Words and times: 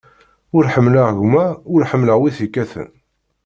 Ur 0.55 0.63
ḥemmleɣ 0.73 1.07
gma, 1.19 1.45
ur 1.73 1.81
ḥemmleɣ 1.91 2.17
wi 2.21 2.29
t-ikkaten. 2.37 2.89